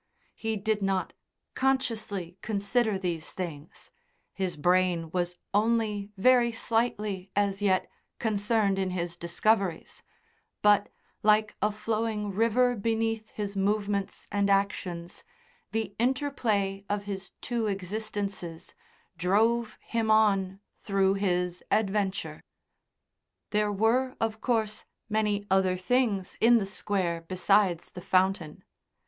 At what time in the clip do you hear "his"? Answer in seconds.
4.33-4.57, 8.89-9.15, 13.29-13.55, 17.03-17.29, 21.13-21.63